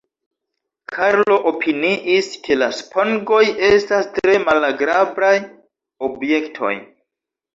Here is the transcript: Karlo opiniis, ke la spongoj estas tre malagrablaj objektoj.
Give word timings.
Karlo 0.93 1.35
opiniis, 1.49 2.29
ke 2.47 2.55
la 2.61 2.69
spongoj 2.79 3.43
estas 3.69 4.09
tre 4.15 4.37
malagrablaj 4.47 5.35
objektoj. 6.11 6.75